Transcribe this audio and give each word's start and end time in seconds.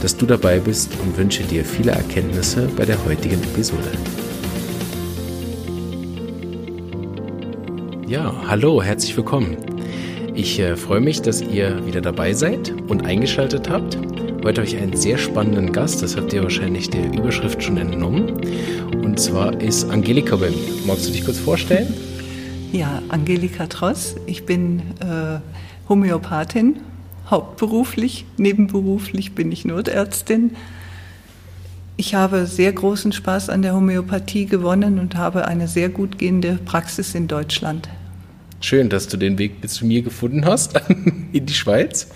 dass 0.00 0.16
du 0.16 0.26
dabei 0.26 0.58
bist 0.58 0.92
und 1.02 1.16
wünsche 1.16 1.42
dir 1.42 1.64
viele 1.64 1.92
Erkenntnisse 1.92 2.68
bei 2.76 2.84
der 2.84 3.04
heutigen 3.04 3.42
Episode. 3.42 3.90
Ja, 8.06 8.34
hallo, 8.48 8.82
herzlich 8.82 9.16
willkommen. 9.16 9.56
Ich 10.34 10.58
äh, 10.58 10.76
freue 10.76 11.00
mich, 11.00 11.22
dass 11.22 11.42
ihr 11.42 11.86
wieder 11.86 12.00
dabei 12.00 12.32
seid 12.32 12.72
und 12.88 13.04
eingeschaltet 13.04 13.68
habt. 13.68 13.96
Heute 14.42 14.62
habe 14.62 14.68
ich 14.68 14.76
einen 14.76 14.96
sehr 14.96 15.18
spannenden 15.18 15.72
Gast, 15.72 16.02
das 16.02 16.16
habt 16.16 16.32
ihr 16.32 16.42
wahrscheinlich 16.42 16.88
der 16.88 17.12
Überschrift 17.12 17.62
schon 17.62 17.76
entnommen. 17.76 18.40
Und 19.02 19.20
zwar 19.20 19.60
ist 19.60 19.90
Angelika 19.90 20.36
bei 20.36 20.48
mir. 20.48 20.56
Magst 20.86 21.08
du 21.08 21.12
dich 21.12 21.24
kurz 21.24 21.38
vorstellen? 21.38 21.92
Ja, 22.72 23.02
Angelika 23.08 23.66
Tross. 23.66 24.16
Ich 24.26 24.46
bin 24.46 24.80
äh, 25.00 25.40
Homöopathin 25.88 26.76
hauptberuflich. 27.30 28.26
Nebenberuflich 28.36 29.34
bin 29.34 29.52
ich 29.52 29.64
Notärztin. 29.64 30.56
Ich 31.96 32.14
habe 32.14 32.46
sehr 32.46 32.72
großen 32.72 33.12
Spaß 33.12 33.50
an 33.50 33.62
der 33.62 33.74
Homöopathie 33.74 34.46
gewonnen 34.46 34.98
und 34.98 35.16
habe 35.16 35.46
eine 35.46 35.68
sehr 35.68 35.90
gut 35.90 36.18
gehende 36.18 36.58
Praxis 36.64 37.14
in 37.14 37.28
Deutschland. 37.28 37.88
Schön, 38.62 38.90
dass 38.90 39.08
du 39.08 39.16
den 39.16 39.38
Weg 39.38 39.62
bis 39.62 39.74
zu 39.74 39.86
mir 39.86 40.02
gefunden 40.02 40.44
hast, 40.44 40.78
in 41.32 41.46
die 41.46 41.54
Schweiz. 41.54 42.08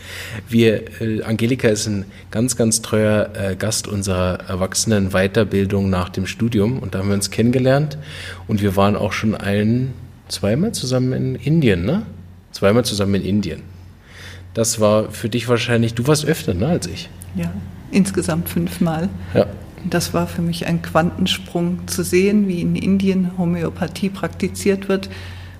Wir, 0.48 1.00
äh, 1.00 1.22
Angelika 1.22 1.68
ist 1.68 1.86
ein 1.86 2.04
ganz, 2.30 2.56
ganz 2.56 2.82
treuer 2.82 3.30
äh, 3.34 3.56
Gast 3.56 3.88
unserer 3.88 4.40
Erwachsenen-Weiterbildung 4.48 5.88
nach 5.88 6.10
dem 6.10 6.26
Studium 6.26 6.80
und 6.80 6.94
da 6.94 6.98
haben 6.98 7.08
wir 7.08 7.14
uns 7.14 7.30
kennengelernt 7.30 7.96
und 8.46 8.60
wir 8.60 8.76
waren 8.76 8.94
auch 8.94 9.12
schon 9.12 9.34
ein, 9.34 9.94
zweimal 10.28 10.72
zusammen 10.72 11.12
in 11.12 11.34
Indien, 11.34 11.84
ne? 11.84 12.02
Zweimal 12.52 12.84
zusammen 12.84 13.16
in 13.16 13.24
Indien. 13.24 13.73
Das 14.54 14.80
war 14.80 15.10
für 15.10 15.28
dich 15.28 15.48
wahrscheinlich, 15.48 15.94
du 15.94 16.06
warst 16.06 16.24
öfter 16.24 16.54
ne, 16.54 16.68
als 16.68 16.86
ich. 16.86 17.10
Ja, 17.34 17.52
insgesamt 17.90 18.48
fünfmal. 18.48 19.08
Ja. 19.34 19.46
Das 19.88 20.14
war 20.14 20.26
für 20.26 20.40
mich 20.40 20.66
ein 20.66 20.80
Quantensprung 20.80 21.86
zu 21.86 22.02
sehen, 22.02 22.48
wie 22.48 22.62
in 22.62 22.76
Indien 22.76 23.36
Homöopathie 23.36 24.08
praktiziert 24.08 24.88
wird 24.88 25.10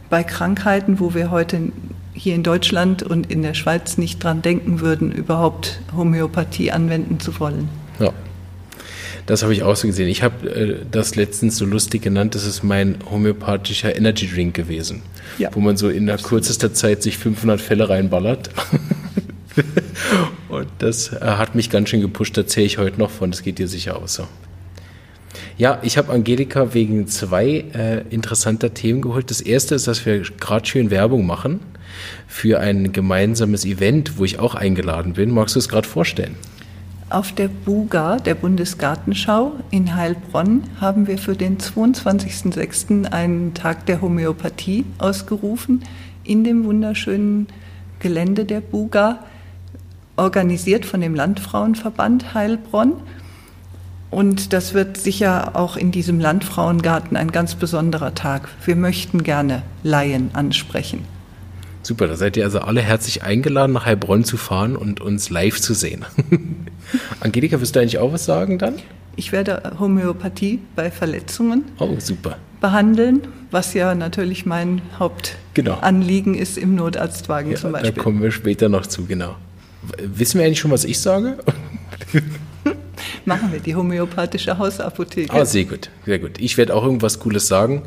bei 0.09 0.23
Krankheiten, 0.23 1.01
wo 1.01 1.13
wir 1.13 1.31
heute 1.31 1.73
hier 2.15 2.35
in 2.35 2.45
Deutschland 2.45 3.03
und 3.03 3.31
in 3.31 3.43
der 3.43 3.55
Schweiz 3.55 3.99
nicht 3.99 4.23
dran 4.23 4.41
denken 4.41 4.81
würden, 4.81 5.11
überhaupt 5.11 5.81
Homöopathie 5.95 6.71
anwenden 6.71 7.19
zu 7.19 7.39
wollen. 7.41 7.69
Das 9.27 9.43
habe 9.43 9.55
ich 9.55 9.63
auch 9.63 9.75
so 9.75 9.87
gesehen. 9.87 10.09
Ich 10.09 10.23
habe 10.23 10.49
äh, 10.51 10.77
das 10.91 11.17
letztens 11.17 11.57
so 11.57 11.65
lustig 11.65 12.03
genannt, 12.03 12.35
das 12.35 12.45
ist 12.45 12.63
mein 12.63 12.97
homöopathischer 13.11 13.97
Energy 13.97 14.29
Drink 14.29 14.55
gewesen, 14.55 15.03
ja. 15.39 15.51
wo 15.53 15.61
man 15.61 15.77
so 15.77 15.89
in 15.89 16.07
der 16.07 16.19
kürzester 16.19 16.75
Zeit 16.75 17.03
sich 17.03 17.17
500 17.17 17.61
Fälle 17.61 17.89
reinballert. 17.89 18.51
Und 20.49 20.69
das 20.79 21.13
äh, 21.13 21.21
hat 21.21 21.55
mich 21.55 21.71
ganz 21.71 21.89
schön 21.89 22.01
gepusht, 22.01 22.37
da 22.37 22.47
zähle 22.47 22.67
ich 22.67 22.79
heute 22.79 22.99
noch 22.99 23.11
von, 23.11 23.31
das 23.31 23.43
geht 23.43 23.59
dir 23.59 23.69
sicher 23.69 23.97
auch 23.97 24.09
so. 24.09 24.27
Ja, 25.57 25.79
ich 25.83 25.97
habe 25.99 26.13
Angelika 26.13 26.75
wegen 26.75 27.07
zwei 27.07 27.65
äh, 27.75 28.03
interessanter 28.11 28.75
Themen 28.75 29.01
geholt. 29.01 29.31
Das 29.31 29.41
erste 29.41 29.77
ist, 29.77 29.87
dass 29.87 30.05
wir 30.05 30.21
gerade 30.21 30.67
schön 30.67 30.91
Werbung 30.91 31.27
machen 31.27 31.61
für 32.27 32.59
ein 32.59 32.93
gemeinsames 32.93 33.65
Event, 33.65 34.19
wo 34.19 34.25
ich 34.25 34.41
auch 34.41 34.57
eingeladen 34.57 35.13
bin. 35.13 35.31
Magst 35.31 35.55
du 35.55 35.61
es 35.61 35.69
gerade 35.69 35.89
vorstellen? 35.89 36.35
Auf 37.15 37.31
der 37.31 37.47
BUGA, 37.47 38.17
der 38.17 38.35
Bundesgartenschau 38.35 39.53
in 39.71 39.95
Heilbronn, 39.95 40.65
haben 40.81 41.07
wir 41.07 41.17
für 41.17 41.37
den 41.37 41.59
22.06. 41.59 43.13
einen 43.13 43.55
Tag 43.55 43.87
der 43.87 44.01
Homöopathie 44.01 44.85
ausgerufen 44.99 45.85
in 46.25 46.43
dem 46.43 46.65
wunderschönen 46.65 47.47
Gelände 48.01 48.45
der 48.45 48.61
BUGA, 48.61 49.21
organisiert 50.17 50.87
von 50.87 51.03
dem 51.03 51.15
Landfrauenverband 51.15 52.35
Heilbronn. 52.35 52.95
Und 54.11 54.53
das 54.53 54.75
wird 54.75 54.97
sicher 54.97 55.55
auch 55.55 55.77
in 55.77 55.93
diesem 55.93 56.19
Landfrauengarten 56.19 57.17
ein 57.17 57.31
ganz 57.31 57.55
besonderer 57.55 58.17
Tag. 58.17 58.49
Wir 58.65 58.75
möchten 58.75 59.23
gerne 59.23 59.63
Laien 59.85 60.31
ansprechen. 60.33 61.05
Super, 61.85 62.07
da 62.07 62.17
seid 62.17 62.39
ihr 62.39 62.45
also 62.45 62.61
alle 62.61 62.81
herzlich 62.81 63.23
eingeladen, 63.23 63.73
nach 63.73 63.85
Heilbronn 63.85 64.25
zu 64.25 64.39
fahren 64.39 64.75
und 64.75 65.03
uns 65.03 65.29
live 65.29 65.61
zu 65.61 65.75
sehen. 65.75 66.07
Angelika, 67.21 67.61
wirst 67.61 67.77
du 67.77 67.81
eigentlich 67.81 67.99
auch 67.99 68.11
was 68.11 68.25
sagen 68.25 68.59
dann? 68.59 68.77
Ich 69.17 69.33
werde 69.33 69.75
Homöopathie 69.79 70.61
bei 70.75 70.91
Verletzungen 70.91 71.65
oh, 71.79 71.95
super. 71.99 72.39
behandeln, 72.63 73.21
was 73.51 73.75
ja 73.75 73.95
natürlich 73.95 74.47
mein 74.47 74.81
genau. 75.53 75.73
Hauptanliegen 75.75 76.33
genau. 76.33 76.43
ist 76.43 76.57
im 76.57 76.75
Notarztwagen 76.75 77.53
ja, 77.53 77.59
zum 77.59 77.73
Beispiel. 77.73 77.93
Da 77.93 78.03
kommen 78.03 78.23
wir 78.23 78.31
später 78.31 78.71
noch 78.71 78.87
zu, 78.87 79.05
genau. 79.05 79.37
Wissen 80.03 80.39
wir 80.39 80.47
eigentlich 80.47 80.61
schon, 80.61 80.71
was 80.71 80.87
ich 80.87 80.99
sage? 80.99 81.37
Machen 83.27 83.53
wir 83.53 83.61
die 83.61 83.75
homöopathische 83.75 84.57
Hausapotheke. 84.57 85.31
Ah, 85.35 85.45
sehr 85.45 85.65
gut, 85.65 85.91
sehr 86.07 86.19
gut. 86.19 86.41
Ich 86.41 86.57
werde 86.57 86.75
auch 86.75 86.83
irgendwas 86.83 87.21
Cooles 87.21 87.47
sagen 87.47 87.83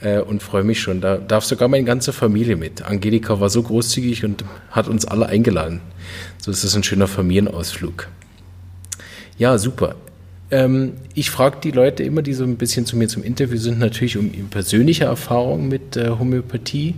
äh, 0.00 0.20
und 0.20 0.42
freue 0.42 0.64
mich 0.64 0.80
schon. 0.80 1.00
Da 1.00 1.16
darf 1.16 1.44
sogar 1.44 1.68
meine 1.68 1.84
ganze 1.84 2.12
Familie 2.12 2.56
mit. 2.56 2.82
Angelika 2.82 3.40
war 3.40 3.50
so 3.50 3.62
großzügig 3.62 4.24
und 4.24 4.44
hat 4.70 4.88
uns 4.88 5.04
alle 5.04 5.26
eingeladen. 5.26 5.80
So 6.38 6.50
ist 6.50 6.64
es 6.64 6.74
ein 6.74 6.82
schöner 6.82 7.08
Familienausflug. 7.08 8.08
Ja, 9.38 9.58
super. 9.58 9.94
Ähm, 10.50 10.94
ich 11.14 11.30
frage 11.30 11.58
die 11.62 11.70
Leute 11.70 12.02
immer, 12.02 12.22
die 12.22 12.32
so 12.32 12.44
ein 12.44 12.56
bisschen 12.56 12.86
zu 12.86 12.96
mir 12.96 13.08
zum 13.08 13.22
Interview 13.22 13.58
sind, 13.58 13.78
natürlich 13.78 14.16
um 14.16 14.30
persönliche 14.50 15.04
Erfahrungen 15.04 15.68
mit 15.68 15.96
äh, 15.96 16.10
Homöopathie. 16.10 16.94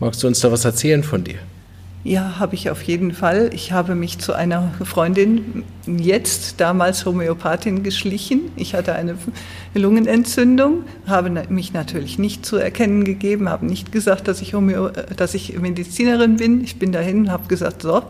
Magst 0.00 0.22
du 0.22 0.28
uns 0.28 0.40
da 0.40 0.52
was 0.52 0.64
erzählen 0.64 1.02
von 1.02 1.24
dir? 1.24 1.38
Ja, 2.04 2.38
habe 2.38 2.54
ich 2.54 2.70
auf 2.70 2.82
jeden 2.82 3.12
Fall. 3.12 3.50
Ich 3.52 3.72
habe 3.72 3.94
mich 3.94 4.18
zu 4.18 4.32
einer 4.32 4.72
Freundin, 4.84 5.64
jetzt 5.86 6.60
damals 6.60 7.04
Homöopathin, 7.04 7.82
geschlichen. 7.82 8.52
Ich 8.56 8.74
hatte 8.74 8.94
eine 8.94 9.16
Lungenentzündung, 9.74 10.84
habe 11.06 11.30
mich 11.48 11.72
natürlich 11.72 12.18
nicht 12.18 12.46
zu 12.46 12.56
erkennen 12.56 13.04
gegeben, 13.04 13.48
habe 13.48 13.66
nicht 13.66 13.90
gesagt, 13.90 14.28
dass 14.28 14.40
ich, 14.40 14.54
Homö 14.54 14.90
dass 15.16 15.34
ich 15.34 15.58
Medizinerin 15.58 16.36
bin. 16.36 16.62
Ich 16.62 16.78
bin 16.78 16.92
dahin 16.92 17.22
und 17.22 17.30
habe 17.30 17.48
gesagt, 17.48 17.82
so, 17.82 18.02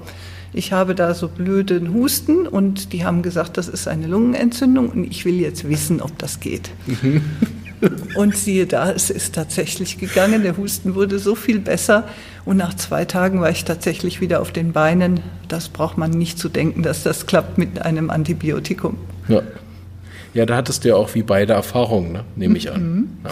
ich 0.53 0.73
habe 0.73 0.95
da 0.95 1.15
so 1.15 1.29
blöden 1.29 1.93
Husten 1.95 2.47
und 2.47 2.93
die 2.93 3.05
haben 3.05 3.23
gesagt, 3.23 3.57
das 3.57 3.69
ist 3.69 3.89
eine 3.89 4.07
Lungenentzündung 4.07 4.91
und 4.91 5.05
ich 5.05 5.25
will 5.25 5.41
jetzt 5.41 5.69
wissen, 5.69 6.01
ob 6.03 6.19
das 6.19 6.41
geht. 6.41 6.71
Und 8.19 8.37
siehe 8.37 8.67
da, 8.67 8.91
es 8.91 9.11
ist 9.11 9.37
tatsächlich 9.37 9.97
gegangen. 9.97 10.43
Der 10.43 10.57
Husten 10.57 10.97
wurde 10.97 11.21
so 11.21 11.37
viel 11.37 11.61
besser. 11.61 12.09
Und 12.45 12.57
nach 12.57 12.75
zwei 12.75 13.05
Tagen 13.05 13.41
war 13.41 13.49
ich 13.49 13.65
tatsächlich 13.65 14.21
wieder 14.21 14.41
auf 14.41 14.51
den 14.51 14.73
Beinen. 14.73 15.21
Das 15.47 15.69
braucht 15.69 15.99
man 15.99 16.11
nicht 16.11 16.37
zu 16.37 16.49
denken, 16.49 16.83
dass 16.83 17.05
das 17.05 17.27
klappt 17.27 17.59
mit 17.59 17.81
einem 17.83 18.11
Antibiotikum. 18.11 18.99
Ja, 19.29 19.43
ja 20.35 20.47
da 20.47 20.57
hattest 20.57 20.83
du 20.83 20.89
ja 20.89 20.97
auch 20.97 21.15
wie 21.15 21.23
beide 21.23 21.53
Erfahrungen, 21.53 22.11
ne? 22.11 22.25
nehme 22.35 22.59
ich 22.59 22.73
an. 22.73 22.83
Mhm. 22.83 23.09
Ja. 23.23 23.31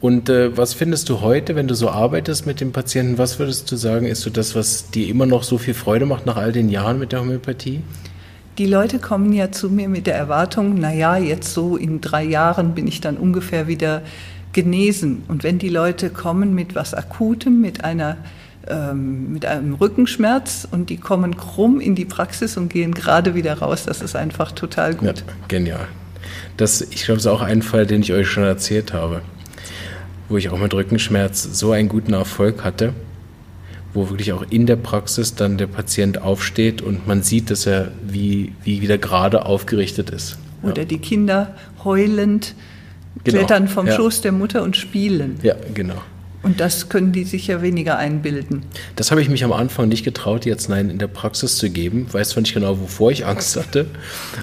Und 0.00 0.28
äh, 0.28 0.56
was 0.56 0.74
findest 0.74 1.08
du 1.08 1.20
heute, 1.20 1.54
wenn 1.54 1.68
du 1.68 1.76
so 1.76 1.88
arbeitest 1.88 2.46
mit 2.46 2.60
dem 2.60 2.72
Patienten? 2.72 3.16
Was 3.16 3.38
würdest 3.38 3.70
du 3.70 3.76
sagen, 3.76 4.06
ist 4.06 4.22
so 4.22 4.30
das, 4.30 4.56
was 4.56 4.90
dir 4.90 5.06
immer 5.06 5.26
noch 5.26 5.44
so 5.44 5.56
viel 5.56 5.74
Freude 5.74 6.04
macht 6.04 6.26
nach 6.26 6.36
all 6.36 6.50
den 6.50 6.68
Jahren 6.68 6.98
mit 6.98 7.12
der 7.12 7.20
Homöopathie? 7.20 7.80
Die 8.58 8.66
Leute 8.66 8.98
kommen 8.98 9.32
ja 9.32 9.52
zu 9.52 9.70
mir 9.70 9.88
mit 9.88 10.06
der 10.06 10.16
Erwartung, 10.16 10.74
naja, 10.74 11.16
jetzt 11.16 11.54
so 11.54 11.76
in 11.76 12.00
drei 12.00 12.24
Jahren 12.24 12.74
bin 12.74 12.86
ich 12.86 13.00
dann 13.00 13.16
ungefähr 13.16 13.68
wieder 13.68 14.02
genesen. 14.52 15.22
Und 15.28 15.44
wenn 15.44 15.58
die 15.58 15.68
Leute 15.68 16.10
kommen 16.10 16.54
mit 16.54 16.74
was 16.74 16.92
Akutem, 16.92 17.60
mit 17.60 17.84
einer 17.84 18.18
ähm, 18.68 19.32
mit 19.32 19.46
einem 19.46 19.74
Rückenschmerz 19.74 20.68
und 20.70 20.90
die 20.90 20.98
kommen 20.98 21.36
krumm 21.36 21.80
in 21.80 21.94
die 21.94 22.04
Praxis 22.04 22.58
und 22.58 22.68
gehen 22.68 22.92
gerade 22.92 23.34
wieder 23.34 23.54
raus, 23.54 23.84
das 23.86 24.02
ist 24.02 24.14
einfach 24.14 24.52
total 24.52 24.94
gut. 24.94 25.20
Ja, 25.26 25.34
genial. 25.48 25.88
Das, 26.58 26.82
ich 26.82 27.04
glaube, 27.04 27.16
das 27.16 27.24
ist 27.24 27.32
auch 27.32 27.40
ein 27.40 27.62
Fall, 27.62 27.86
den 27.86 28.02
ich 28.02 28.12
euch 28.12 28.28
schon 28.28 28.44
erzählt 28.44 28.92
habe, 28.92 29.22
wo 30.28 30.36
ich 30.36 30.50
auch 30.50 30.58
mit 30.58 30.74
Rückenschmerz 30.74 31.42
so 31.42 31.72
einen 31.72 31.88
guten 31.88 32.12
Erfolg 32.12 32.62
hatte 32.62 32.92
wo 33.92 34.08
wirklich 34.08 34.32
auch 34.32 34.44
in 34.50 34.66
der 34.66 34.76
Praxis 34.76 35.34
dann 35.34 35.58
der 35.58 35.66
Patient 35.66 36.22
aufsteht 36.22 36.82
und 36.82 37.06
man 37.06 37.22
sieht, 37.22 37.50
dass 37.50 37.66
er 37.66 37.90
wie, 38.06 38.52
wie 38.62 38.82
wieder 38.82 38.98
gerade 38.98 39.46
aufgerichtet 39.46 40.10
ist. 40.10 40.38
Oder 40.62 40.82
ja. 40.82 40.84
die 40.84 40.98
Kinder 40.98 41.54
heulend 41.84 42.54
genau. 43.24 43.38
klettern 43.38 43.68
vom 43.68 43.86
ja. 43.86 43.94
Schoß 43.94 44.20
der 44.20 44.32
Mutter 44.32 44.62
und 44.62 44.76
spielen. 44.76 45.38
Ja, 45.42 45.54
genau. 45.74 46.02
Und 46.42 46.60
das 46.60 46.88
können 46.88 47.12
die 47.12 47.24
sicher 47.24 47.60
weniger 47.60 47.98
einbilden. 47.98 48.62
Das 48.96 49.10
habe 49.10 49.20
ich 49.20 49.28
mich 49.28 49.44
am 49.44 49.52
Anfang 49.52 49.88
nicht 49.88 50.04
getraut, 50.04 50.46
die 50.46 50.52
Arzneien 50.52 50.88
in 50.88 50.98
der 50.98 51.06
Praxis 51.06 51.58
zu 51.58 51.68
geben. 51.68 52.06
Weiß 52.10 52.30
zwar 52.30 52.40
nicht 52.40 52.54
genau, 52.54 52.80
wovor 52.80 53.12
ich 53.12 53.26
Angst 53.26 53.56
hatte, 53.56 53.86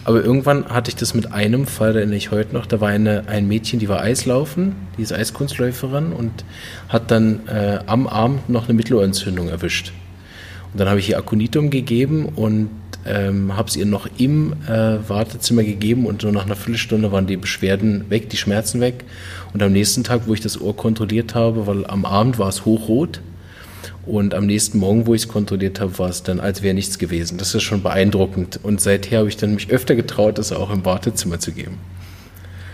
aber 0.04 0.24
irgendwann 0.24 0.66
hatte 0.66 0.90
ich 0.90 0.96
das 0.96 1.16
mit 1.16 1.32
einem 1.32 1.66
Fall, 1.66 1.94
da 1.94 2.00
erinnere 2.00 2.18
ich 2.18 2.30
heute 2.30 2.54
noch. 2.54 2.68
Da 2.68 2.82
war 2.82 2.90
eine, 2.90 3.28
ein 3.28 3.48
Mädchen, 3.48 3.80
die 3.80 3.90
war 3.90 4.02
Eislaufen, 4.02 4.76
die 4.98 5.02
ist 5.02 5.12
Eiskunstläuferin 5.12 6.14
und 6.14 6.46
hat 6.88 7.10
dann 7.10 7.48
äh, 7.48 7.80
am 7.88 8.06
Abend 8.06 8.48
noch 8.48 8.66
eine 8.66 8.76
Mittelohrentzündung 8.76 9.50
erwischt. 9.50 9.92
Und 10.74 10.80
dann 10.80 10.90
habe 10.90 11.00
ich 11.00 11.10
ihr 11.10 11.18
Aconitum 11.18 11.72
gegeben 11.72 12.26
und 12.26 12.70
ähm, 13.08 13.56
habe 13.56 13.70
es 13.70 13.76
ihr 13.76 13.86
noch 13.86 14.08
im 14.18 14.54
äh, 14.68 14.98
Wartezimmer 15.08 15.64
gegeben 15.64 16.06
und 16.06 16.22
so 16.22 16.32
nach 16.32 16.46
einer 16.46 16.56
Viertelstunde 16.56 17.12
waren 17.12 17.28
die 17.28 17.38
Beschwerden 17.38 18.10
weg, 18.10 18.30
die 18.30 18.38
Schmerzen 18.38 18.82
weg. 18.82 19.06
Und 19.54 19.64
am 19.64 19.72
nächsten 19.72 20.04
Tag, 20.04 20.22
wo 20.26 20.34
ich 20.34 20.42
das 20.42 20.60
Ohr 20.60 20.76
kontrolliert 20.76 21.36
habe, 21.36 21.68
weil 21.68 21.86
am 21.86 22.06
Abend 22.06 22.38
war 22.38 22.50
es 22.50 22.66
hochrot 22.66 23.22
und 24.06 24.34
am 24.34 24.46
nächsten 24.46 24.80
Morgen, 24.80 25.06
wo 25.06 25.14
ich 25.14 25.24
es 25.24 25.28
kontrolliert 25.28 25.80
habe, 25.82 25.98
war 26.00 26.10
es 26.10 26.24
dann, 26.24 26.40
als 26.40 26.62
wäre 26.62 26.74
nichts 26.74 26.98
gewesen. 26.98 27.38
Das 27.38 27.54
ist 27.54 27.64
schon 27.64 27.84
beeindruckend. 27.84 28.60
Und 28.64 28.80
seither 28.80 29.20
habe 29.20 29.30
ich 29.30 29.38
dann 29.38 29.56
mich 29.56 29.70
öfter 29.70 29.96
getraut, 29.96 30.38
das 30.38 30.54
auch 30.54 30.72
im 30.72 30.86
Wartezimmer 30.86 31.40
zu 31.40 31.52
geben. 31.52 31.78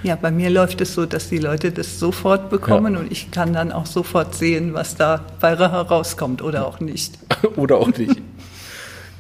Ja, 0.04 0.16
bei 0.16 0.32
mir 0.32 0.50
läuft 0.50 0.82
es 0.82 0.94
so, 0.94 1.06
dass 1.06 1.30
die 1.30 1.38
Leute 1.38 1.72
das 1.72 1.98
sofort 1.98 2.50
bekommen 2.50 2.94
ja. 2.94 3.00
und 3.00 3.12
ich 3.12 3.32
kann 3.32 3.54
dann 3.54 3.72
auch 3.72 3.86
sofort 3.86 4.36
sehen, 4.36 4.74
was 4.74 4.96
da 4.96 5.26
bei 5.40 5.58
herauskommt 5.58 6.42
oder 6.42 6.68
auch 6.68 6.82
nicht. 6.82 7.18
oder 7.56 7.78
auch 7.78 7.98
nicht. 7.98 8.22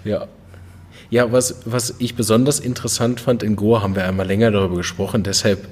ja. 0.03 0.27
Ja, 1.13 1.31
was, 1.31 1.57
was 1.65 1.93
ich 1.99 2.15
besonders 2.15 2.59
interessant 2.59 3.19
fand, 3.19 3.43
in 3.43 3.55
Goa 3.55 3.83
haben 3.83 3.95
wir 3.95 4.03
einmal 4.03 4.25
länger 4.25 4.49
darüber 4.49 4.77
gesprochen, 4.77 5.21
deshalb 5.21 5.67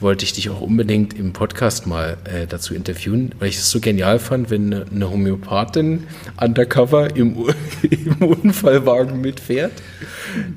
wollte 0.00 0.24
ich 0.24 0.32
dich 0.32 0.48
auch 0.48 0.62
unbedingt 0.62 1.12
im 1.12 1.34
Podcast 1.34 1.86
mal 1.86 2.16
äh, 2.24 2.46
dazu 2.46 2.72
interviewen, 2.72 3.34
weil 3.38 3.50
ich 3.50 3.58
es 3.58 3.70
so 3.70 3.78
genial 3.78 4.18
fand, 4.18 4.48
wenn 4.48 4.72
eine, 4.72 4.86
eine 4.90 5.10
Homöopathin 5.10 6.04
undercover 6.40 7.14
im, 7.14 7.36
im 7.82 8.22
Unfallwagen 8.26 9.20
mitfährt. 9.20 9.72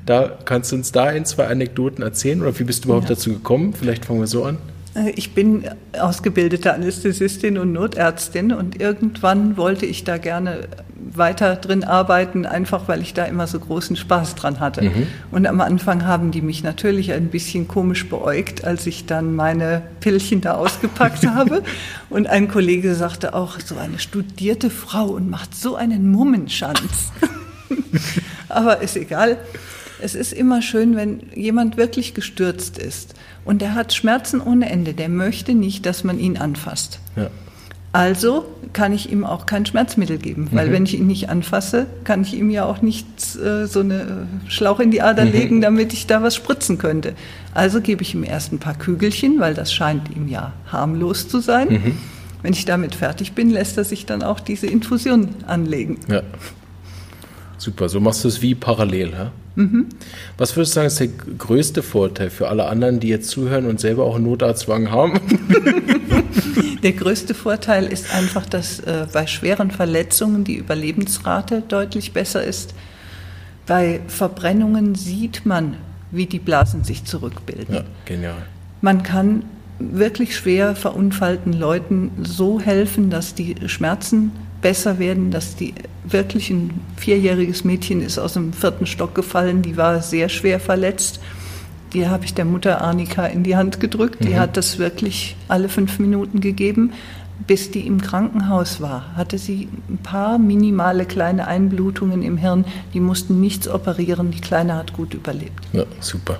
Da 0.06 0.38
kannst 0.46 0.72
du 0.72 0.76
uns 0.76 0.90
da 0.90 1.04
ein, 1.04 1.26
zwei 1.26 1.46
Anekdoten 1.48 2.02
erzählen 2.02 2.40
oder 2.40 2.58
wie 2.58 2.64
bist 2.64 2.84
du 2.84 2.88
überhaupt 2.88 3.10
ja. 3.10 3.16
dazu 3.16 3.34
gekommen? 3.34 3.74
Vielleicht 3.74 4.06
fangen 4.06 4.20
wir 4.20 4.26
so 4.26 4.44
an. 4.44 4.56
Äh, 4.94 5.10
ich 5.16 5.34
bin 5.34 5.68
ausgebildete 5.98 6.72
Anästhesistin 6.72 7.58
und 7.58 7.74
Notärztin 7.74 8.54
und 8.54 8.80
irgendwann 8.80 9.58
wollte 9.58 9.84
ich 9.84 10.04
da 10.04 10.16
gerne 10.16 10.66
weiter 11.12 11.56
drin 11.56 11.84
arbeiten, 11.84 12.46
einfach 12.46 12.88
weil 12.88 13.00
ich 13.00 13.14
da 13.14 13.24
immer 13.24 13.46
so 13.46 13.58
großen 13.58 13.96
Spaß 13.96 14.34
dran 14.34 14.60
hatte. 14.60 14.82
Mhm. 14.82 15.06
Und 15.30 15.46
am 15.46 15.60
Anfang 15.60 16.04
haben 16.04 16.30
die 16.30 16.42
mich 16.42 16.62
natürlich 16.62 17.12
ein 17.12 17.28
bisschen 17.28 17.68
komisch 17.68 18.08
beäugt, 18.08 18.64
als 18.64 18.86
ich 18.86 19.06
dann 19.06 19.34
meine 19.34 19.82
Pillchen 20.00 20.40
da 20.40 20.54
ausgepackt 20.54 21.26
habe. 21.34 21.62
Und 22.08 22.26
ein 22.26 22.48
Kollege 22.48 22.94
sagte 22.94 23.34
auch, 23.34 23.58
so 23.60 23.76
eine 23.76 23.98
studierte 23.98 24.70
Frau 24.70 25.06
und 25.06 25.30
macht 25.30 25.54
so 25.54 25.76
einen 25.76 26.10
Mummenschanz. 26.10 27.12
Aber 28.48 28.82
ist 28.82 28.96
egal. 28.96 29.38
Es 30.02 30.14
ist 30.14 30.32
immer 30.32 30.62
schön, 30.62 30.96
wenn 30.96 31.20
jemand 31.34 31.76
wirklich 31.76 32.14
gestürzt 32.14 32.78
ist 32.78 33.14
und 33.44 33.60
der 33.60 33.74
hat 33.74 33.92
Schmerzen 33.92 34.40
ohne 34.40 34.70
Ende. 34.70 34.94
Der 34.94 35.08
möchte 35.08 35.54
nicht, 35.54 35.86
dass 35.86 36.04
man 36.04 36.18
ihn 36.18 36.36
anfasst. 36.36 37.00
Ja. 37.16 37.30
Also 37.92 38.44
kann 38.72 38.92
ich 38.92 39.10
ihm 39.10 39.24
auch 39.24 39.46
kein 39.46 39.66
Schmerzmittel 39.66 40.18
geben, 40.18 40.48
weil 40.52 40.68
mhm. 40.68 40.72
wenn 40.72 40.84
ich 40.84 40.96
ihn 40.96 41.08
nicht 41.08 41.28
anfasse, 41.28 41.86
kann 42.04 42.22
ich 42.22 42.34
ihm 42.34 42.48
ja 42.50 42.64
auch 42.64 42.82
nicht 42.82 43.06
äh, 43.36 43.66
so 43.66 43.80
eine 43.80 44.28
Schlauch 44.46 44.78
in 44.78 44.92
die 44.92 45.02
Ader 45.02 45.24
mhm. 45.24 45.32
legen, 45.32 45.60
damit 45.60 45.92
ich 45.92 46.06
da 46.06 46.22
was 46.22 46.36
spritzen 46.36 46.78
könnte. 46.78 47.14
Also 47.52 47.80
gebe 47.80 48.02
ich 48.02 48.14
ihm 48.14 48.22
erst 48.22 48.52
ein 48.52 48.60
paar 48.60 48.74
Kügelchen, 48.74 49.40
weil 49.40 49.54
das 49.54 49.72
scheint 49.72 50.14
ihm 50.14 50.28
ja 50.28 50.52
harmlos 50.70 51.28
zu 51.28 51.40
sein. 51.40 51.68
Mhm. 51.68 51.98
Wenn 52.42 52.52
ich 52.52 52.64
damit 52.64 52.94
fertig 52.94 53.32
bin, 53.32 53.50
lässt 53.50 53.76
er 53.76 53.84
sich 53.84 54.06
dann 54.06 54.22
auch 54.22 54.38
diese 54.38 54.68
Infusion 54.68 55.30
anlegen. 55.46 55.98
Ja. 56.08 56.22
Super, 57.58 57.88
so 57.88 58.00
machst 58.00 58.24
du 58.24 58.28
es 58.28 58.40
wie 58.40 58.54
parallel, 58.54 59.10
ja? 59.10 59.32
Mhm. 59.56 59.86
Was 60.38 60.56
würdest 60.56 60.72
du 60.72 60.74
sagen, 60.76 60.86
ist 60.86 61.00
der 61.00 61.08
größte 61.08 61.82
Vorteil 61.82 62.30
für 62.30 62.48
alle 62.48 62.66
anderen, 62.66 63.00
die 63.00 63.08
jetzt 63.08 63.28
zuhören 63.28 63.66
und 63.66 63.80
selber 63.80 64.04
auch 64.04 64.14
einen 64.14 64.24
Notarztwagen 64.24 64.90
haben? 64.90 65.20
Der 66.82 66.92
größte 66.92 67.34
Vorteil 67.34 67.86
ist 67.86 68.14
einfach, 68.14 68.46
dass 68.46 68.80
äh, 68.80 69.06
bei 69.12 69.26
schweren 69.26 69.70
Verletzungen 69.70 70.44
die 70.44 70.56
Überlebensrate 70.56 71.62
deutlich 71.68 72.12
besser 72.12 72.42
ist. 72.42 72.74
Bei 73.66 74.00
Verbrennungen 74.08 74.94
sieht 74.94 75.44
man, 75.44 75.76
wie 76.10 76.26
die 76.26 76.38
Blasen 76.38 76.84
sich 76.84 77.04
zurückbilden. 77.04 77.74
Ja, 77.74 77.84
genial. 78.04 78.42
Man 78.80 79.02
kann 79.02 79.44
wirklich 79.78 80.36
schwer 80.36 80.74
verunfallten 80.74 81.52
Leuten 81.52 82.10
so 82.22 82.60
helfen, 82.60 83.10
dass 83.10 83.34
die 83.34 83.56
Schmerzen 83.66 84.32
besser 84.60 84.98
werden, 84.98 85.30
dass 85.30 85.56
die 85.56 85.74
wirklich 86.04 86.50
ein 86.50 86.80
vierjähriges 86.96 87.64
Mädchen 87.64 88.02
ist 88.02 88.18
aus 88.18 88.34
dem 88.34 88.52
vierten 88.52 88.86
Stock 88.86 89.14
gefallen, 89.14 89.62
die 89.62 89.76
war 89.76 90.02
sehr 90.02 90.28
schwer 90.28 90.60
verletzt. 90.60 91.20
Die 91.92 92.08
habe 92.08 92.24
ich 92.24 92.34
der 92.34 92.44
Mutter 92.44 92.80
Arnika 92.80 93.26
in 93.26 93.42
die 93.42 93.56
Hand 93.56 93.80
gedrückt. 93.80 94.22
Die 94.24 94.34
mhm. 94.34 94.38
hat 94.38 94.56
das 94.56 94.78
wirklich 94.78 95.36
alle 95.48 95.68
fünf 95.68 95.98
Minuten 95.98 96.40
gegeben. 96.40 96.92
Bis 97.46 97.70
die 97.70 97.86
im 97.86 98.02
Krankenhaus 98.02 98.80
war, 98.80 99.16
hatte 99.16 99.38
sie 99.38 99.68
ein 99.88 99.98
paar 99.98 100.38
minimale 100.38 101.06
kleine 101.06 101.46
Einblutungen 101.46 102.22
im 102.22 102.36
Hirn. 102.36 102.66
Die 102.92 103.00
mussten 103.00 103.40
nichts 103.40 103.66
operieren. 103.66 104.30
Die 104.30 104.40
Kleine 104.40 104.76
hat 104.76 104.92
gut 104.92 105.14
überlebt. 105.14 105.64
Ja, 105.72 105.84
super. 106.00 106.38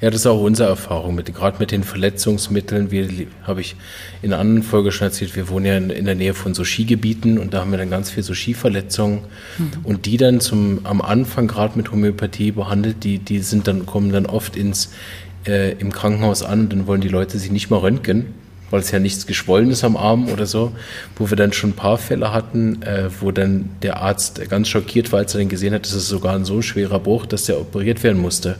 Ja, 0.00 0.10
das 0.10 0.20
ist 0.20 0.26
auch 0.26 0.40
unsere 0.40 0.68
Erfahrung 0.68 1.14
mit, 1.14 1.32
gerade 1.34 1.58
mit 1.58 1.70
den 1.70 1.82
Verletzungsmitteln. 1.82 2.90
Wir 2.90 3.08
habe 3.44 3.60
ich 3.60 3.76
in 4.22 4.32
einer 4.32 4.40
anderen 4.40 4.62
Folge 4.62 4.92
schon 4.92 5.08
erzählt, 5.08 5.36
wir 5.36 5.48
wohnen 5.48 5.66
ja 5.66 5.76
in, 5.76 5.90
in 5.90 6.04
der 6.04 6.14
Nähe 6.14 6.34
von 6.34 6.54
so 6.54 6.64
Skigebieten 6.64 7.38
und 7.38 7.54
da 7.54 7.60
haben 7.60 7.70
wir 7.70 7.78
dann 7.78 7.90
ganz 7.90 8.10
viel 8.10 8.22
so 8.22 8.34
Skiverletzungen 8.34 9.20
mhm. 9.58 9.70
und 9.84 10.06
die 10.06 10.16
dann 10.16 10.40
zum 10.40 10.80
am 10.84 11.00
Anfang 11.00 11.48
gerade 11.48 11.76
mit 11.76 11.90
Homöopathie 11.90 12.52
behandelt, 12.52 13.04
die 13.04 13.18
die 13.18 13.40
sind 13.40 13.66
dann 13.66 13.86
kommen 13.86 14.12
dann 14.12 14.26
oft 14.26 14.56
ins 14.56 14.90
äh, 15.46 15.72
im 15.72 15.92
Krankenhaus 15.92 16.42
an 16.42 16.60
und 16.60 16.72
dann 16.72 16.86
wollen 16.86 17.00
die 17.00 17.08
Leute 17.08 17.38
sich 17.38 17.50
nicht 17.50 17.70
mal 17.70 17.78
röntgen, 17.78 18.26
weil 18.70 18.80
es 18.80 18.90
ja 18.90 18.98
nichts 18.98 19.26
geschwollen 19.26 19.70
ist 19.70 19.84
am 19.84 19.96
Arm 19.96 20.28
oder 20.28 20.46
so, 20.46 20.72
wo 21.16 21.30
wir 21.30 21.36
dann 21.36 21.52
schon 21.52 21.70
ein 21.70 21.76
paar 21.76 21.98
Fälle 21.98 22.32
hatten, 22.32 22.82
äh, 22.82 23.08
wo 23.20 23.30
dann 23.30 23.70
der 23.82 24.00
Arzt 24.02 24.48
ganz 24.48 24.68
schockiert 24.68 25.12
war, 25.12 25.20
als 25.20 25.34
er 25.34 25.40
dann 25.40 25.48
gesehen 25.48 25.74
hat, 25.74 25.84
das 25.84 25.92
ist 25.92 26.08
sogar 26.08 26.34
ein 26.34 26.44
so 26.44 26.62
schwerer 26.62 26.98
Bruch, 26.98 27.26
dass 27.26 27.44
der 27.44 27.60
operiert 27.60 28.02
werden 28.02 28.20
musste. 28.20 28.56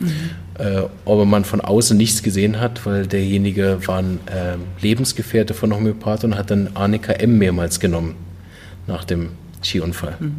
Mhm. 0.00 0.10
Äh, 0.58 0.82
aber 1.04 1.24
man 1.24 1.44
von 1.44 1.60
außen 1.60 1.96
nichts 1.96 2.22
gesehen 2.22 2.60
hat, 2.60 2.86
weil 2.86 3.06
derjenige 3.06 3.78
war 3.86 3.98
ein 3.98 4.20
äh, 4.26 4.56
Lebensgefährte 4.80 5.54
von 5.54 5.74
Homöopath 5.74 6.24
und 6.24 6.36
hat 6.36 6.50
dann 6.50 6.70
Arnika 6.74 7.12
M 7.12 7.38
mehrmals 7.38 7.80
genommen 7.80 8.14
nach 8.86 9.04
dem 9.04 9.30
Skiunfall. 9.62 10.16
Mhm. 10.18 10.36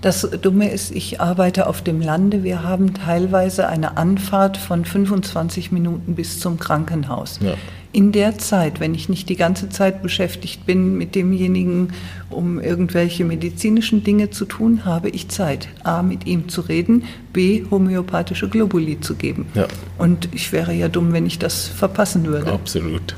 Das 0.00 0.28
Dumme 0.42 0.70
ist, 0.70 0.92
ich 0.92 1.20
arbeite 1.20 1.66
auf 1.66 1.82
dem 1.82 2.00
Lande. 2.00 2.44
Wir 2.44 2.62
haben 2.62 2.94
teilweise 2.94 3.68
eine 3.68 3.96
Anfahrt 3.96 4.56
von 4.56 4.84
25 4.84 5.72
Minuten 5.72 6.14
bis 6.14 6.38
zum 6.38 6.58
Krankenhaus. 6.58 7.40
Ja. 7.42 7.54
In 7.90 8.12
der 8.12 8.36
Zeit, 8.36 8.80
wenn 8.80 8.94
ich 8.94 9.08
nicht 9.08 9.30
die 9.30 9.36
ganze 9.36 9.70
Zeit 9.70 10.02
beschäftigt 10.02 10.66
bin 10.66 10.98
mit 10.98 11.14
demjenigen, 11.14 11.88
um 12.28 12.60
irgendwelche 12.60 13.24
medizinischen 13.24 14.04
Dinge 14.04 14.30
zu 14.30 14.44
tun, 14.44 14.84
habe 14.84 15.08
ich 15.08 15.28
Zeit, 15.28 15.68
a, 15.84 16.02
mit 16.02 16.26
ihm 16.26 16.48
zu 16.48 16.60
reden, 16.60 17.04
b, 17.32 17.64
homöopathische 17.70 18.48
Globuli 18.48 19.00
zu 19.00 19.14
geben. 19.14 19.46
Ja. 19.54 19.66
Und 19.96 20.28
ich 20.34 20.52
wäre 20.52 20.74
ja 20.74 20.88
dumm, 20.88 21.14
wenn 21.14 21.24
ich 21.24 21.38
das 21.38 21.66
verpassen 21.66 22.26
würde. 22.26 22.52
Absolut. 22.52 23.14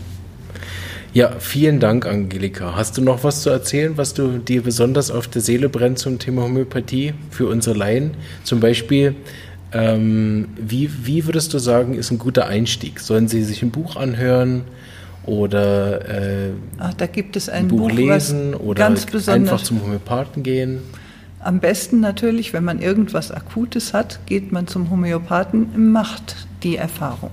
Ja, 1.13 1.33
vielen 1.41 1.81
Dank, 1.81 2.07
Angelika. 2.07 2.77
Hast 2.77 2.97
du 2.97 3.03
noch 3.03 3.25
was 3.25 3.43
zu 3.43 3.51
erzählen, 3.51 3.97
was 3.97 4.15
du 4.15 4.39
dir 4.39 4.63
besonders 4.63 5.11
auf 5.11 5.27
der 5.27 5.43
Seele 5.43 5.69
brennt 5.69 5.99
zum 5.99 6.21
Thema 6.21 6.43
Homöopathie 6.43 7.15
für 7.31 7.49
unsere 7.49 7.77
Laien? 7.77 8.13
Zum 8.45 8.61
Beispiel, 8.61 9.17
ähm, 9.73 10.49
wie, 10.57 10.91
wie 11.05 11.27
würdest 11.27 11.55
du 11.55 11.59
sagen, 11.59 11.95
ist 11.95 12.11
ein 12.11 12.19
guter 12.19 12.47
Einstieg? 12.47 13.01
Sollen 13.01 13.29
sie 13.29 13.45
sich 13.45 13.63
ein 13.63 13.71
Buch 13.71 13.97
anhören 13.97 14.63
oder 15.25 16.09
äh, 16.09 16.51
Ach, 16.79 16.95
da 16.95 17.07
gibt 17.07 17.37
es 17.37 17.49
ein, 17.49 17.65
ein 17.65 17.69
Buch, 17.69 17.89
Buch 17.89 17.93
lesen 17.93 18.55
oder 18.55 18.87
einfach 18.87 19.63
zum 19.63 19.83
Homöopathen 19.83 20.43
gehen? 20.43 20.81
Am 21.43 21.61
besten 21.61 22.01
natürlich, 22.01 22.53
wenn 22.53 22.65
man 22.65 22.81
irgendwas 22.81 23.31
Akutes 23.31 23.95
hat, 23.95 24.21
geht 24.27 24.53
man 24.53 24.67
zum 24.67 24.91
Homöopathen, 24.91 25.91
macht 25.91 26.49
die 26.63 26.77
Erfahrung. 26.77 27.31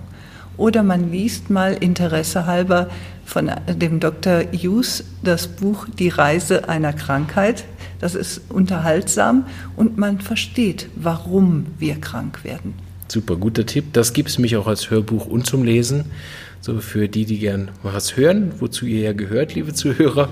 Oder 0.56 0.82
man 0.82 1.12
liest 1.12 1.50
mal 1.50 1.74
Interesse 1.74 2.46
halber 2.46 2.90
von 3.26 3.52
dem 3.68 4.00
Dr. 4.00 4.42
Hughes 4.54 5.04
das 5.24 5.48
Buch 5.48 5.88
Die 6.00 6.10
Reise 6.10 6.70
einer 6.70 6.94
Krankheit. 6.94 7.66
Das 8.00 8.16
ist 8.16 8.42
unterhaltsam 8.50 9.46
und 9.76 9.98
man 9.98 10.20
versteht, 10.20 10.90
warum 10.96 11.68
wir 11.80 11.96
krank 11.96 12.44
werden. 12.44 12.74
Super, 13.08 13.38
guter 13.38 13.66
Tipp. 13.66 13.86
Das 13.94 14.14
gibt 14.14 14.30
es 14.30 14.38
mich 14.38 14.58
auch 14.58 14.68
als 14.68 14.90
Hörbuch 14.90 15.28
und 15.28 15.46
zum 15.46 15.64
Lesen. 15.64 16.06
So 16.60 16.80
für 16.80 17.08
die, 17.08 17.26
die 17.26 17.40
gern 17.40 17.70
was 17.84 18.18
hören, 18.18 18.52
wozu 18.60 18.86
ihr 18.86 19.02
ja 19.02 19.14
gehört, 19.14 19.56
liebe 19.56 19.74
Zuhörer, 19.74 20.28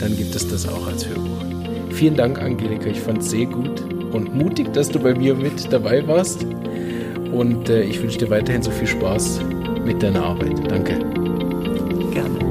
dann 0.00 0.16
gibt 0.16 0.34
es 0.34 0.48
das 0.48 0.66
auch 0.66 0.86
als 0.88 1.06
Hörbuch. 1.06 1.44
Vielen 1.92 2.16
Dank, 2.16 2.40
Angelika. 2.40 2.86
Ich 2.86 3.00
fand 3.00 3.22
es 3.22 3.30
sehr 3.30 3.46
gut 3.46 3.82
und 4.12 4.34
mutig, 4.34 4.72
dass 4.72 4.88
du 4.88 4.98
bei 4.98 5.14
mir 5.14 5.34
mit 5.34 5.72
dabei 5.72 6.06
warst. 6.06 6.44
Und 7.32 7.68
äh, 7.68 7.82
ich 7.82 8.00
wünsche 8.02 8.18
dir 8.18 8.30
weiterhin 8.30 8.62
so 8.62 8.70
viel 8.70 8.86
Spaß 8.86 9.40
mit 9.84 10.02
deiner 10.02 10.24
Arbeit. 10.24 10.58
Danke. 10.70 10.98
Gerne. 12.12 12.47